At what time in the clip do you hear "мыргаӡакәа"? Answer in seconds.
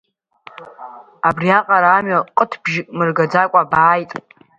2.97-3.69